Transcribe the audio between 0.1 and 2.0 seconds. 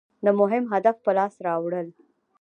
د مهم هدف په لاس راوړل.